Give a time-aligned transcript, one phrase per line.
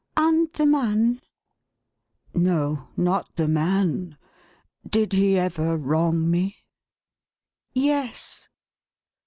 [0.17, 1.21] "And the man?"
[2.33, 4.17] "No, not the man.
[4.89, 6.63] Did he ever wrong me?"
[7.73, 8.47] "Yes."